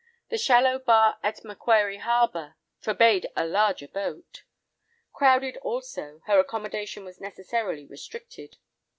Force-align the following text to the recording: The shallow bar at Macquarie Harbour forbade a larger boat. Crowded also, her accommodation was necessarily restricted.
The 0.29 0.39
shallow 0.39 0.79
bar 0.79 1.19
at 1.21 1.43
Macquarie 1.43 1.99
Harbour 1.99 2.55
forbade 2.79 3.27
a 3.35 3.45
larger 3.45 3.87
boat. 3.87 4.41
Crowded 5.13 5.57
also, 5.57 6.23
her 6.25 6.39
accommodation 6.39 7.05
was 7.05 7.21
necessarily 7.21 7.85
restricted. 7.85 8.57